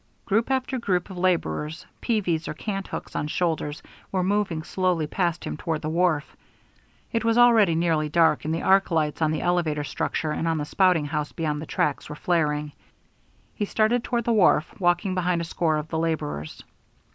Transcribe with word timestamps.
Group 0.25 0.49
after 0.49 0.79
group 0.79 1.11
of 1.11 1.17
laborers, 1.19 1.85
peavies 2.01 2.47
or 2.47 2.55
cant 2.55 2.87
hooks 2.87 3.15
on 3.15 3.27
shoulders, 3.27 3.83
were 4.11 4.23
moving 4.23 4.63
slowly 4.63 5.05
past 5.05 5.43
him 5.43 5.55
toward 5.57 5.83
the 5.83 5.89
wharf. 5.89 6.35
It 7.11 7.23
was 7.23 7.37
already 7.37 7.75
nearly 7.75 8.09
dark, 8.09 8.43
and 8.43 8.51
the 8.51 8.63
arc 8.63 8.89
lights 8.89 9.21
on 9.21 9.29
the 9.31 9.43
elevator 9.43 9.83
structure, 9.83 10.31
and 10.31 10.47
on 10.47 10.57
the 10.57 10.65
spouting 10.65 11.05
house, 11.05 11.31
beyond 11.33 11.61
the 11.61 11.67
tracks, 11.67 12.09
were 12.09 12.15
flaring. 12.15 12.71
He 13.53 13.65
started 13.65 14.03
toward 14.03 14.23
the 14.23 14.33
wharf, 14.33 14.73
walking 14.79 15.13
behind 15.13 15.39
a 15.39 15.43
score 15.43 15.77
of 15.77 15.89
the 15.89 15.99
laborers. 15.99 16.63